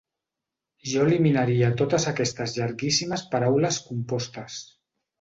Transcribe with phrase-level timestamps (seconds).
[0.91, 4.63] Jo eliminaria totes aquestes llarguíssimes paraules compostes.